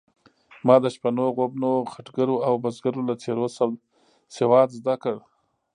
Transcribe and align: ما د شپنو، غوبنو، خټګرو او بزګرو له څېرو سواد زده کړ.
ما 0.65 0.75
د 0.83 0.85
شپنو، 0.95 1.25
غوبنو، 1.37 1.71
خټګرو 1.91 2.35
او 2.47 2.53
بزګرو 2.63 3.01
له 3.09 3.15
څېرو 3.21 3.45
سواد 4.37 4.69
زده 4.79 4.95
کړ. 5.03 5.15